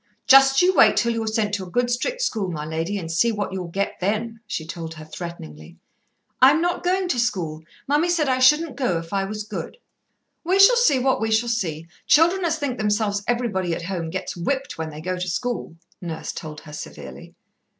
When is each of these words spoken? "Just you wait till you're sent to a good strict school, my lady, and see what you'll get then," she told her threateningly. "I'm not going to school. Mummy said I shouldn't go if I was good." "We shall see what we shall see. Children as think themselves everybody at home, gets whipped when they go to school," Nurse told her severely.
"Just 0.25 0.63
you 0.63 0.73
wait 0.73 0.97
till 0.97 1.11
you're 1.13 1.27
sent 1.27 1.53
to 1.53 1.63
a 1.63 1.69
good 1.69 1.91
strict 1.91 2.23
school, 2.23 2.49
my 2.49 2.65
lady, 2.65 2.97
and 2.97 3.11
see 3.11 3.31
what 3.31 3.53
you'll 3.53 3.67
get 3.67 3.99
then," 3.99 4.39
she 4.47 4.65
told 4.65 4.95
her 4.95 5.05
threateningly. 5.05 5.77
"I'm 6.41 6.59
not 6.59 6.83
going 6.83 7.07
to 7.09 7.19
school. 7.19 7.61
Mummy 7.87 8.09
said 8.09 8.27
I 8.27 8.39
shouldn't 8.39 8.75
go 8.75 8.97
if 8.97 9.13
I 9.13 9.25
was 9.25 9.43
good." 9.43 9.77
"We 10.43 10.57
shall 10.57 10.75
see 10.75 10.97
what 10.97 11.21
we 11.21 11.29
shall 11.29 11.49
see. 11.49 11.85
Children 12.07 12.43
as 12.45 12.57
think 12.57 12.79
themselves 12.79 13.23
everybody 13.27 13.75
at 13.75 13.83
home, 13.83 14.09
gets 14.09 14.35
whipped 14.35 14.75
when 14.75 14.89
they 14.89 15.01
go 15.01 15.19
to 15.19 15.29
school," 15.29 15.75
Nurse 16.01 16.31
told 16.33 16.61
her 16.61 16.73
severely. 16.73 17.35